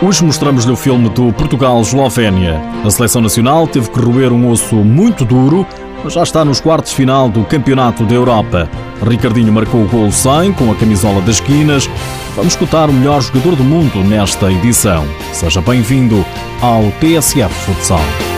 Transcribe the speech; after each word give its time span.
Hoje 0.00 0.24
mostramos-lhe 0.24 0.70
o 0.70 0.76
filme 0.76 1.08
do 1.08 1.32
Portugal-Eslovénia. 1.32 2.60
A 2.84 2.90
seleção 2.90 3.20
nacional 3.20 3.66
teve 3.66 3.90
que 3.90 4.00
roer 4.00 4.32
um 4.32 4.48
osso 4.48 4.76
muito 4.76 5.24
duro, 5.24 5.66
mas 6.04 6.12
já 6.12 6.22
está 6.22 6.44
nos 6.44 6.60
quartos 6.60 6.92
final 6.92 7.28
do 7.28 7.42
Campeonato 7.42 8.04
da 8.04 8.14
Europa. 8.14 8.70
Ricardinho 9.04 9.52
marcou 9.52 9.82
o 9.82 9.88
gol 9.88 10.12
100 10.12 10.52
com 10.52 10.70
a 10.70 10.76
camisola 10.76 11.20
das 11.22 11.36
esquinas. 11.36 11.90
Vamos 12.36 12.52
escutar 12.52 12.88
o 12.88 12.92
melhor 12.92 13.20
jogador 13.20 13.56
do 13.56 13.64
mundo 13.64 13.98
nesta 14.04 14.52
edição. 14.52 15.04
Seja 15.32 15.60
bem-vindo 15.60 16.24
ao 16.62 16.84
TSF 17.00 17.52
Futsal. 17.66 18.37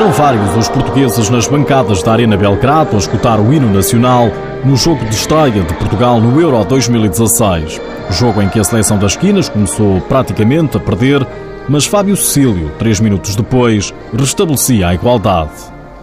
Eram 0.00 0.12
vários 0.12 0.56
os 0.56 0.66
portugueses 0.66 1.28
nas 1.28 1.46
bancadas 1.46 2.02
da 2.02 2.12
Arena 2.12 2.34
Belgrado 2.34 2.96
a 2.96 2.98
escutar 2.98 3.38
o 3.38 3.52
hino 3.52 3.70
nacional 3.70 4.30
no 4.64 4.74
jogo 4.74 5.04
de 5.04 5.14
estreia 5.14 5.62
de 5.62 5.74
Portugal 5.74 6.18
no 6.18 6.40
Euro 6.40 6.64
2016. 6.64 7.78
Jogo 8.08 8.40
em 8.40 8.48
que 8.48 8.58
a 8.58 8.64
seleção 8.64 8.96
das 8.96 9.12
esquinas 9.12 9.50
começou 9.50 10.00
praticamente 10.00 10.78
a 10.78 10.80
perder, 10.80 11.26
mas 11.68 11.84
Fábio 11.84 12.16
Cecílio, 12.16 12.72
três 12.78 12.98
minutos 12.98 13.36
depois, 13.36 13.92
restabelecia 14.18 14.88
a 14.88 14.94
igualdade. 14.94 15.52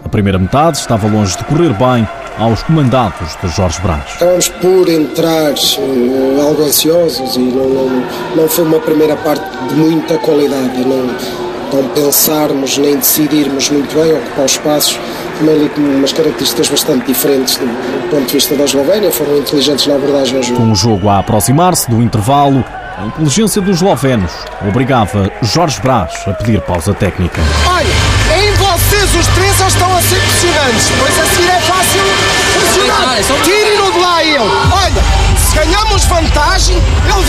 A 0.04 0.08
primeira 0.08 0.38
metade 0.38 0.78
estava 0.78 1.08
longe 1.08 1.36
de 1.36 1.42
correr 1.42 1.72
bem 1.72 2.06
aos 2.38 2.62
comandados 2.62 3.36
de 3.42 3.48
Jorge 3.48 3.80
Brás. 3.80 4.14
Acabamos 4.14 4.48
por 4.48 4.88
entrar 4.88 5.54
uh, 5.54 6.46
algo 6.46 6.62
ansiosos 6.62 7.34
e 7.34 7.40
não, 7.40 7.68
não, 7.68 8.06
não 8.36 8.48
foi 8.48 8.64
uma 8.64 8.78
primeira 8.78 9.16
parte 9.16 9.44
de 9.66 9.74
muita 9.74 10.16
qualidade. 10.18 10.84
Não, 10.86 11.47
não 11.76 11.88
pensarmos 11.90 12.78
nem 12.78 12.96
decidirmos 12.96 13.70
muito 13.70 13.94
bem, 13.94 14.12
ocupar 14.12 14.44
os 14.44 14.52
espaços, 14.52 14.98
também 15.38 15.54
ali 15.54 15.68
com 15.68 15.80
umas 15.80 16.12
características 16.12 16.68
bastante 16.68 17.06
diferentes 17.06 17.56
do, 17.56 17.66
do 17.66 18.10
ponto 18.10 18.26
de 18.26 18.32
vista 18.32 18.54
da 18.56 18.64
Eslovénia, 18.64 19.10
foram 19.10 19.38
inteligentes 19.38 19.86
na 19.86 19.94
abordagem 19.94 20.36
ao 20.36 20.42
jogo. 20.42 20.60
Com 20.60 20.72
o 20.72 20.74
jogo 20.74 21.08
a 21.08 21.18
aproximar-se 21.18 21.90
do 21.90 22.02
intervalo, 22.02 22.64
a 22.98 23.06
inteligência 23.06 23.62
dos 23.62 23.76
eslovenos 23.76 24.32
obrigava 24.66 25.30
Jorge 25.42 25.80
Brás 25.80 26.12
a 26.26 26.32
pedir 26.32 26.60
pausa 26.62 26.92
técnica. 26.92 27.40
Olha, 27.68 27.86
em 28.42 28.52
vocês 28.54 29.14
os 29.14 29.26
três 29.34 29.56
já 29.56 29.68
estão 29.68 29.96
a 29.96 30.02
ser 30.02 30.20
pressionantes, 30.20 30.90
pois 30.98 31.18
a 31.20 31.26
seguir 31.26 31.48
é 31.48 31.60
fácil 31.60 32.00
pressionar. 32.54 33.44
Tirem-no 33.44 33.92
de 33.92 33.98
lá 34.00 34.24
ele. 34.24 34.38
Olha, 34.38 35.02
se 35.38 35.54
ganhamos 35.54 36.04
vantagem, 36.06 36.76
ele 36.76 37.24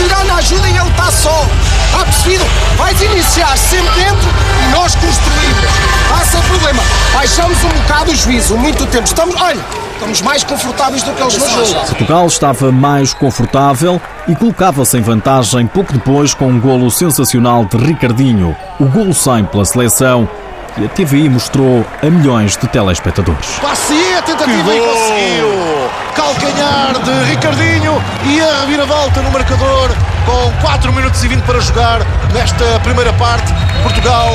Percebido? 2.29 2.45
Vais 2.77 3.01
iniciar 3.01 3.57
sempre 3.57 3.91
dentro 3.95 4.29
e 4.63 4.71
nós 4.71 4.93
construímos. 4.95 5.65
Passa 6.09 6.37
o 6.37 6.41
problema. 6.43 6.83
Baixamos 7.13 7.57
um 7.63 7.69
bocado 7.69 8.11
o 8.11 8.15
juízo, 8.15 8.55
muito 8.55 8.85
tempo. 8.87 9.05
Estamos, 9.05 9.35
olha, 9.41 9.59
estamos 9.93 10.21
mais 10.21 10.43
confortáveis 10.43 11.01
do 11.01 11.11
que 11.11 11.21
eles 11.21 11.37
no 11.37 11.65
jogo. 11.65 11.85
Portugal 11.87 12.27
estava 12.27 12.71
mais 12.71 13.13
confortável 13.13 13.99
e 14.27 14.35
colocava-se 14.35 14.97
em 14.97 15.01
vantagem 15.01 15.65
pouco 15.65 15.91
depois 15.91 16.33
com 16.33 16.47
um 16.47 16.59
golo 16.59 16.91
sensacional 16.91 17.65
de 17.65 17.77
Ricardinho. 17.77 18.55
O 18.79 18.85
golo 18.85 19.13
100 19.13 19.45
pela 19.45 19.65
seleção 19.65 20.29
que 20.75 20.85
a 20.85 20.89
TVI 20.89 21.29
mostrou 21.29 21.83
a 22.01 22.05
milhões 22.05 22.55
de 22.55 22.67
telespectadores. 22.67 23.59
Passia, 23.59 24.19
a 24.19 24.21
tentativa 24.21 24.75
e 24.75 24.79
conseguiu! 24.79 25.69
Calcanhar 26.15 26.93
de 27.03 27.29
Ricardinho 27.31 28.03
e 28.25 28.39
a 28.39 28.61
reviravolta 28.61 29.21
no 29.21 29.31
marcador 29.31 29.89
com 30.25 30.51
4 30.61 30.91
minutos 30.93 31.23
e 31.23 31.27
20 31.27 31.41
para 31.43 31.59
jogar 31.59 31.99
nesta 32.33 32.79
primeira 32.81 33.11
parte. 33.13 33.53
Portugal 33.83 34.29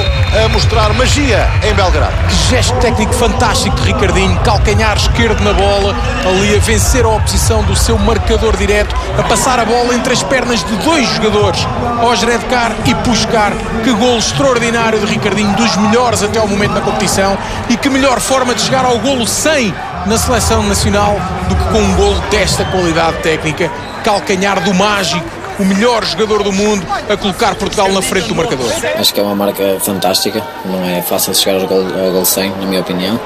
a 0.44 0.48
mostrar 0.48 0.92
magia 0.94 1.48
em 1.62 1.74
Belgrado. 1.74 2.12
Que 2.28 2.34
gesto 2.50 2.74
técnico 2.78 3.12
fantástico 3.12 3.76
de 3.76 3.92
Ricardinho, 3.92 4.38
calcanhar 4.40 4.96
esquerdo 4.96 5.40
na 5.42 5.52
bola, 5.52 5.94
ali 6.26 6.56
a 6.56 6.58
vencer 6.58 7.04
a 7.04 7.08
oposição 7.08 7.62
do 7.62 7.76
seu 7.76 7.98
marcador 7.98 8.56
direto, 8.56 8.94
a 9.18 9.22
passar 9.22 9.58
a 9.58 9.64
bola 9.64 9.94
entre 9.94 10.12
as 10.12 10.22
pernas 10.22 10.64
de 10.64 10.76
dois 10.78 11.06
jogadores, 11.08 11.66
Osredkar 12.02 12.72
e 12.86 12.94
Puskar. 12.96 13.52
Que 13.84 13.92
golo 13.92 14.18
extraordinário 14.18 14.98
de 14.98 15.06
Ricardinho, 15.06 15.54
dos 15.54 15.76
melhores 15.76 16.22
até 16.22 16.38
ao 16.38 16.48
momento 16.48 16.72
na 16.72 16.80
competição 16.80 17.36
e 17.68 17.76
que 17.76 17.88
melhor 17.90 18.20
forma 18.20 18.54
de 18.54 18.62
chegar 18.62 18.84
ao 18.84 18.98
golo 18.98 19.26
100 19.26 19.74
na 20.06 20.18
seleção 20.18 20.62
nacional 20.62 21.16
do 21.48 21.56
que 21.56 21.64
com 21.64 21.78
um 21.78 21.94
golo 21.94 22.20
desta 22.30 22.64
qualidade 22.66 23.18
técnica, 23.18 23.70
calcanhar 24.02 24.60
do 24.60 24.74
mágico 24.74 25.33
o 25.58 25.64
melhor 25.64 26.04
jogador 26.04 26.42
do 26.42 26.52
mundo 26.52 26.84
a 27.08 27.16
colocar 27.16 27.54
Portugal 27.54 27.88
na 27.92 28.02
frente 28.02 28.28
do 28.28 28.34
marcador. 28.34 28.70
Acho 28.98 29.14
que 29.14 29.20
é 29.20 29.22
uma 29.22 29.34
marca 29.34 29.78
fantástica, 29.80 30.42
não 30.64 30.84
é 30.84 31.02
fácil 31.02 31.34
chegar 31.34 31.60
ao 31.60 31.66
gol, 31.66 31.80
ao 31.80 32.12
gol 32.12 32.24
100, 32.24 32.50
na 32.50 32.66
minha 32.66 32.80
opinião, 32.80 33.18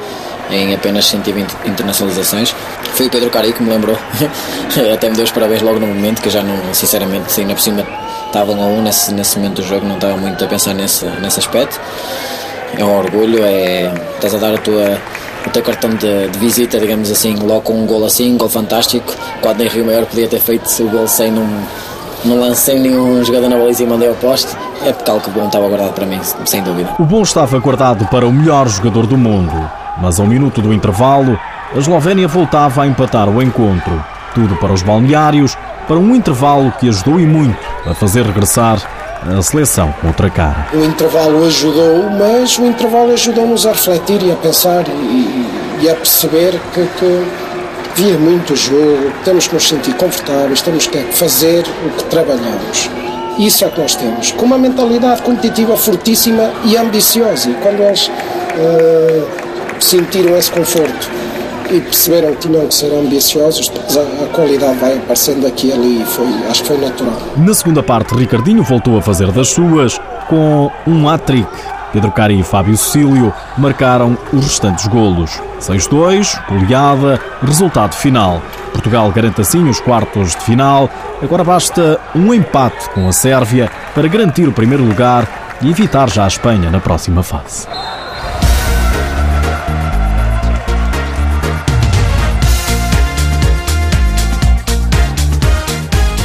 em 0.50 0.74
apenas 0.74 1.06
120 1.06 1.50
internacionalizações. 1.66 2.54
Foi 2.94 3.06
o 3.06 3.10
Pedro 3.10 3.30
Cari 3.30 3.52
que 3.52 3.62
me 3.62 3.70
lembrou, 3.70 3.96
até 4.92 5.08
me 5.08 5.16
deu 5.16 5.24
os 5.24 5.30
parabéns 5.30 5.62
logo 5.62 5.78
no 5.78 5.86
momento, 5.86 6.20
que 6.20 6.28
eu 6.28 6.32
já 6.32 6.42
não, 6.42 6.74
sinceramente, 6.74 7.40
ainda 7.40 7.54
por 7.54 7.60
cima 7.60 7.86
estavam 8.26 8.60
a 8.62 8.66
um 8.66 8.82
nesse, 8.82 9.12
nesse 9.12 9.38
momento 9.38 9.62
do 9.62 9.62
jogo, 9.62 9.86
não 9.86 9.94
estava 9.94 10.16
muito 10.16 10.42
a 10.44 10.48
pensar 10.48 10.74
nesse, 10.74 11.06
nesse 11.20 11.38
aspecto. 11.38 11.80
É 12.76 12.84
um 12.84 12.98
orgulho, 12.98 13.42
é, 13.42 13.90
estás 14.14 14.34
a 14.34 14.38
dar 14.38 14.54
a 14.54 14.58
tua 14.58 15.00
o 15.46 15.50
teu 15.50 15.62
cartão 15.62 15.90
de, 15.90 16.28
de, 16.28 16.38
visita, 16.38 16.78
digamos 16.78 17.10
assim, 17.10 17.34
logo 17.36 17.62
com 17.62 17.72
um 17.72 17.86
gol 17.86 18.04
assim, 18.04 18.34
um 18.34 18.36
gol 18.36 18.48
fantástico, 18.48 19.14
quando 19.40 19.62
em 19.62 19.68
Rio 19.68 19.86
Maior 19.86 20.04
podia 20.04 20.28
ter 20.28 20.40
feito 20.40 20.68
o 20.82 20.88
gol 20.88 21.08
sem 21.08 21.30
num, 21.30 21.62
não 22.24 22.40
lancei 22.40 22.78
nenhum 22.78 23.22
jogador 23.24 23.48
na 23.48 23.56
baliza 23.56 23.82
e 23.82 23.86
mandei 23.86 24.08
ao 24.08 24.14
poste. 24.14 24.56
É 24.84 24.92
porque 24.92 25.10
algo 25.10 25.22
que 25.22 25.30
bom 25.30 25.46
estava 25.46 25.68
guardado 25.68 25.92
para 25.92 26.06
mim, 26.06 26.20
sem 26.44 26.62
dúvida. 26.62 26.90
O 26.98 27.04
bom 27.04 27.22
estava 27.22 27.58
guardado 27.58 28.06
para 28.06 28.26
o 28.26 28.32
melhor 28.32 28.68
jogador 28.68 29.06
do 29.06 29.16
mundo, 29.16 29.52
mas 30.00 30.18
ao 30.20 30.26
minuto 30.26 30.60
do 30.60 30.72
intervalo, 30.72 31.38
a 31.74 31.78
Eslovénia 31.78 32.28
voltava 32.28 32.82
a 32.82 32.86
empatar 32.86 33.28
o 33.28 33.42
encontro. 33.42 34.04
Tudo 34.34 34.56
para 34.56 34.72
os 34.72 34.82
balneários, 34.82 35.56
para 35.86 35.98
um 35.98 36.14
intervalo 36.14 36.72
que 36.78 36.88
ajudou 36.88 37.18
e 37.18 37.26
muito 37.26 37.58
a 37.86 37.94
fazer 37.94 38.24
regressar 38.24 38.78
a 39.26 39.42
seleção 39.42 39.92
com 40.00 40.08
outra 40.08 40.30
cara. 40.30 40.68
O 40.72 40.84
intervalo 40.84 41.44
ajudou, 41.44 42.10
mas 42.10 42.56
o 42.58 42.66
intervalo 42.66 43.12
ajudou-nos 43.12 43.66
a 43.66 43.70
refletir 43.70 44.22
e 44.22 44.30
a 44.30 44.36
pensar 44.36 44.86
e, 44.88 45.46
e 45.80 45.90
a 45.90 45.94
perceber 45.94 46.60
que, 46.72 46.86
que 46.98 47.47
via 47.98 48.16
muito 48.16 48.54
jogo, 48.54 49.10
temos 49.24 49.48
que 49.48 49.54
nos 49.54 49.68
sentir 49.68 49.92
confortáveis, 49.94 50.62
temos 50.62 50.86
que 50.86 50.98
fazer 51.10 51.64
o 51.84 51.90
que 51.96 52.04
trabalhamos. 52.04 52.88
Isso 53.36 53.64
é 53.64 53.66
o 53.66 53.70
que 53.72 53.80
nós 53.80 53.96
temos, 53.96 54.30
com 54.30 54.46
uma 54.46 54.56
mentalidade 54.56 55.20
competitiva 55.22 55.76
fortíssima 55.76 56.52
e 56.64 56.76
ambiciosa. 56.76 57.50
E 57.50 57.54
quando 57.54 57.80
eles 57.80 58.06
uh, 58.06 59.26
sentiram 59.80 60.36
esse 60.36 60.50
conforto 60.50 61.10
e 61.70 61.80
perceberam 61.80 62.34
que 62.36 62.48
tinham 62.48 62.68
que 62.68 62.74
ser 62.74 62.92
ambiciosos, 62.94 63.70
a, 63.96 64.24
a 64.24 64.26
qualidade 64.28 64.78
vai 64.78 64.96
aparecendo 64.96 65.44
aqui 65.44 65.68
e 65.68 65.72
ali 65.72 66.04
foi, 66.04 66.26
acho 66.48 66.62
que 66.62 66.68
foi 66.68 66.78
natural. 66.78 67.20
Na 67.36 67.52
segunda 67.52 67.82
parte, 67.82 68.14
Ricardinho 68.14 68.62
voltou 68.62 68.96
a 68.96 69.02
fazer 69.02 69.32
das 69.32 69.48
suas 69.48 69.98
com 70.28 70.70
um 70.86 71.08
hat-trick 71.08 71.48
Pedro 71.98 72.12
Cari 72.12 72.38
e 72.38 72.44
Fábio 72.44 72.76
Cecílio 72.76 73.34
marcaram 73.56 74.16
os 74.32 74.44
restantes 74.44 74.86
golos. 74.86 75.42
6-2, 75.58 76.40
goleada, 76.48 77.20
resultado 77.42 77.92
final. 77.92 78.40
Portugal 78.72 79.10
garante 79.10 79.40
assim 79.40 79.68
os 79.68 79.80
quartos 79.80 80.36
de 80.36 80.42
final. 80.42 80.88
Agora 81.20 81.42
basta 81.42 81.98
um 82.14 82.32
empate 82.32 82.88
com 82.90 83.08
a 83.08 83.10
Sérvia 83.10 83.68
para 83.96 84.06
garantir 84.06 84.46
o 84.46 84.52
primeiro 84.52 84.84
lugar 84.84 85.58
e 85.60 85.68
evitar 85.68 86.08
já 86.08 86.22
a 86.22 86.28
Espanha 86.28 86.70
na 86.70 86.78
próxima 86.78 87.24
fase. 87.24 87.66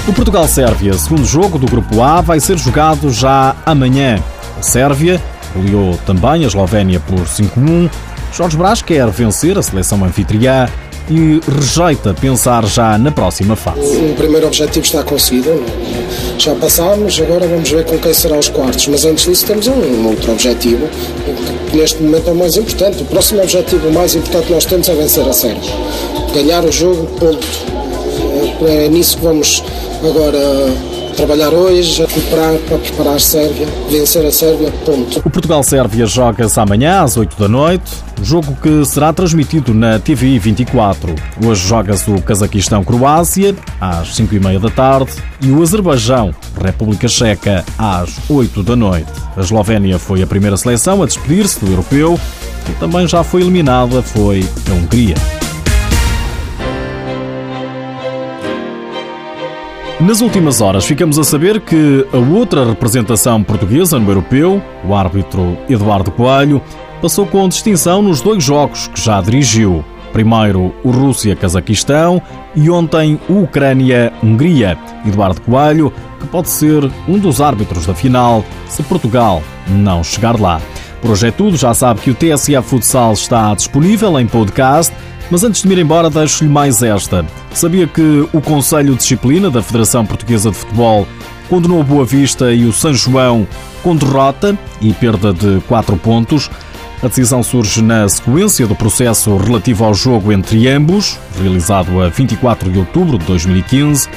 O 0.07 0.13
Portugal-Sérvia, 0.13 0.93
segundo 0.93 1.25
jogo 1.25 1.57
do 1.57 1.65
Grupo 1.65 2.03
A, 2.03 2.21
vai 2.21 2.39
ser 2.39 2.59
jogado 2.59 3.09
já 3.11 3.55
amanhã. 3.65 4.19
A 4.59 4.61
Sérvia 4.61 5.19
goleou 5.55 5.97
também 6.05 6.43
a 6.43 6.47
Eslovénia 6.47 6.99
por 6.99 7.19
5-1. 7.19 7.89
Jorge 8.33 8.57
Brás 8.57 8.81
quer 8.81 9.09
vencer 9.09 9.57
a 9.57 9.61
seleção 9.61 10.03
anfitriã 10.03 10.67
e 11.09 11.39
rejeita 11.47 12.13
pensar 12.13 12.65
já 12.65 12.97
na 12.97 13.11
próxima 13.11 13.55
fase. 13.55 13.81
O 13.81 14.15
primeiro 14.15 14.47
objetivo 14.47 14.85
está 14.85 15.03
conseguido. 15.03 15.63
Já 16.37 16.55
passámos, 16.55 17.19
agora 17.19 17.47
vamos 17.47 17.69
ver 17.69 17.85
com 17.85 17.97
quem 17.97 18.13
serão 18.13 18.39
os 18.39 18.49
quartos. 18.49 18.87
Mas 18.87 19.05
antes 19.05 19.25
disso 19.25 19.45
temos 19.45 19.67
um 19.67 20.07
outro 20.07 20.31
objetivo, 20.31 20.87
que 21.69 21.77
neste 21.77 22.01
momento 22.01 22.29
é 22.29 22.31
o 22.31 22.35
mais 22.35 22.55
importante. 22.55 23.03
O 23.03 23.05
próximo 23.05 23.41
objetivo 23.41 23.91
mais 23.91 24.15
importante 24.15 24.47
que 24.47 24.53
nós 24.53 24.65
temos 24.65 24.89
é 24.89 24.95
vencer 24.95 25.27
a 25.27 25.33
série. 25.33 25.59
Ganhar 26.33 26.63
o 26.63 26.71
jogo, 26.71 27.05
ponto. 27.19 27.47
É 28.65 28.87
nisso 28.87 29.17
que 29.17 29.23
vamos 29.23 29.63
agora 30.03 30.39
trabalhar 31.13 31.53
hoje, 31.53 32.01
recuperar 32.01 32.57
para 32.67 32.77
preparar 32.77 33.15
a 33.15 33.19
Sérvia, 33.19 33.67
vencer 33.89 34.25
a 34.25 34.31
Sérvia, 34.31 34.71
ponto. 34.85 35.19
O 35.19 35.29
Portugal-Sérvia 35.29 36.05
joga-se 36.05 36.59
amanhã 36.59 37.01
às 37.01 37.15
8 37.15 37.37
da 37.39 37.47
noite, 37.47 37.91
jogo 38.21 38.55
que 38.61 38.83
será 38.85 39.13
transmitido 39.13 39.73
na 39.73 39.99
TVI 39.99 40.39
24. 40.39 41.15
Hoje 41.45 41.67
joga-se 41.67 42.09
o 42.09 42.21
Cazaquistão-Croácia 42.21 43.55
às 43.79 44.15
5 44.15 44.35
e 44.35 44.39
meia 44.39 44.59
da 44.59 44.69
tarde 44.69 45.11
e 45.41 45.51
o 45.51 45.61
Azerbaijão-República 45.61 47.07
Checa 47.07 47.63
às 47.77 48.17
8 48.29 48.63
da 48.63 48.75
noite. 48.75 49.11
A 49.37 49.41
Eslovénia 49.41 49.99
foi 49.99 50.21
a 50.21 50.27
primeira 50.27 50.57
seleção 50.57 51.01
a 51.03 51.05
despedir-se 51.05 51.59
do 51.59 51.71
europeu 51.71 52.19
e 52.69 52.73
também 52.79 53.07
já 53.07 53.23
foi 53.23 53.41
eliminada 53.41 54.01
foi 54.01 54.43
a 54.69 54.73
Hungria. 54.73 55.42
Nas 60.05 60.19
últimas 60.19 60.59
horas 60.59 60.83
ficamos 60.83 61.17
a 61.17 61.23
saber 61.23 61.61
que 61.61 62.05
a 62.11 62.17
outra 62.17 62.65
representação 62.65 63.41
portuguesa 63.41 63.97
no 63.97 64.11
europeu, 64.11 64.61
o 64.83 64.93
árbitro 64.93 65.57
Eduardo 65.69 66.11
Coelho, 66.11 66.61
passou 67.01 67.25
com 67.25 67.47
distinção 67.47 68.01
nos 68.01 68.19
dois 68.19 68.43
jogos 68.43 68.87
que 68.87 68.99
já 68.99 69.21
dirigiu. 69.21 69.83
Primeiro 70.11 70.75
o 70.83 70.91
Rússia-Cazaquistão 70.91 72.21
e 72.53 72.69
ontem 72.69 73.17
o 73.29 73.43
Ucrânia-Hungria. 73.43 74.77
Eduardo 75.05 75.39
Coelho, 75.39 75.93
que 76.19 76.27
pode 76.27 76.49
ser 76.49 76.83
um 77.07 77.17
dos 77.17 77.39
árbitros 77.39 77.85
da 77.85 77.95
final 77.95 78.43
se 78.67 78.83
Portugal 78.83 79.41
não 79.69 80.03
chegar 80.03 80.37
lá. 80.37 80.61
Por 81.01 81.11
hoje 81.11 81.29
é 81.29 81.31
tudo, 81.31 81.55
já 81.55 81.73
sabe 81.73 82.01
que 82.01 82.11
o 82.11 82.15
TSA 82.15 82.61
Futsal 82.61 83.13
está 83.13 83.55
disponível 83.55 84.19
em 84.19 84.27
podcast 84.27 84.93
mas 85.33 85.43
antes 85.43 85.63
de 85.63 85.67
me 85.67 85.73
ir 85.73 85.79
embora, 85.79 86.11
deixo-lhe 86.11 86.47
mais 86.47 86.83
esta. 86.83 87.25
Sabia 87.55 87.87
que 87.87 88.29
o 88.31 88.39
Conselho 88.39 88.91
de 88.91 88.99
Disciplina 88.99 89.49
da 89.49 89.63
Federação 89.63 90.05
Portuguesa 90.05 90.51
de 90.51 90.55
Futebol 90.55 91.07
condenou 91.49 91.81
a 91.81 91.83
Boa 91.83 92.05
Vista 92.05 92.53
e 92.53 92.65
o 92.65 92.71
São 92.71 92.93
João 92.93 93.47
com 93.81 93.95
derrota 93.95 94.55
e 94.79 94.93
perda 94.93 95.33
de 95.33 95.59
4 95.61 95.97
pontos. 95.97 96.51
A 97.01 97.07
decisão 97.07 97.41
surge 97.41 97.81
na 97.81 98.07
sequência 98.07 98.67
do 98.67 98.75
processo 98.75 99.35
relativo 99.35 99.83
ao 99.83 99.95
jogo 99.95 100.31
entre 100.31 100.67
ambos, 100.67 101.17
realizado 101.41 101.99
a 101.99 102.09
24 102.09 102.71
de 102.71 102.77
outubro 102.77 103.17
de 103.17 103.25
2015, 103.25 104.09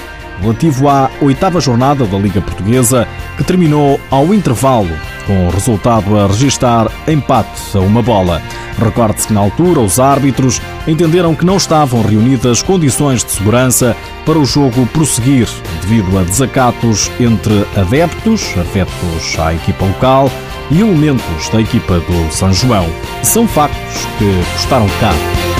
relativo 0.43 0.87
à 0.87 1.11
oitava 1.23 1.61
jornada 1.61 2.05
da 2.05 2.19
Liga 2.19 2.43
Portuguesa, 2.43 3.09
que 3.39 3.43
terminou 3.43 3.99
ao 4.11 4.35
intervalo, 4.35 4.91
com 5.27 5.47
o 5.47 5.51
resultado 5.51 6.19
a 6.19 6.27
registar 6.27 6.91
empate 7.09 7.77
a 7.77 7.81
uma 7.81 8.03
bola. 8.03 8.41
Recorde-se 8.79 9.29
que 9.29 9.33
na 9.33 9.41
altura 9.41 9.81
os 9.81 9.99
árbitros 9.99 10.61
entenderam 10.87 11.35
que 11.35 11.45
não 11.45 11.57
estavam 11.57 12.03
reunidas 12.03 12.63
condições 12.63 13.25
de 13.25 13.33
segurança 13.33 13.97
para 14.25 14.39
o 14.39 14.45
jogo 14.45 14.87
prosseguir, 14.87 15.49
devido 15.83 16.19
a 16.19 16.23
desacatos 16.23 17.11
entre 17.19 17.67
adeptos, 17.77 18.57
afetos 18.59 19.39
à 19.39 19.55
equipa 19.55 19.85
local 19.85 20.31
e 20.71 20.81
elementos 20.81 21.49
da 21.51 21.61
equipa 21.61 22.01
do 22.01 22.33
São 22.33 22.53
João. 22.53 22.87
São 23.23 23.47
factos 23.47 24.07
que 24.19 24.53
custaram 24.55 24.89
caro. 25.01 25.56